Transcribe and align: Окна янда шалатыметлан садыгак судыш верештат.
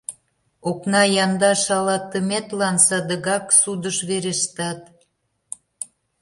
Окна 0.69 1.01
янда 1.23 1.51
шалатыметлан 1.63 2.75
садыгак 2.87 3.45
судыш 3.59 3.97
верештат. 4.09 4.81